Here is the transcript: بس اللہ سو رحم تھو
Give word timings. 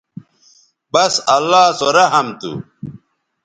بس 0.91 1.13
اللہ 1.35 1.63
سو 1.79 1.87
رحم 1.97 2.27
تھو 2.39 2.51